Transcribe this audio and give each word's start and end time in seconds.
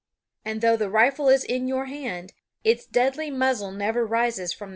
And 0.43 0.61
though 0.61 0.75
the 0.77 0.89
rifle 0.89 1.29
is 1.29 1.43
in 1.43 1.67
your 1.67 1.85
hand, 1.85 2.33
its 2.63 2.87
deadly 2.87 3.29
muzzle 3.29 3.69
never 3.71 4.03
rises 4.03 4.51
from 4.51 4.59
the 4.59 4.65
trail. 4.65 4.69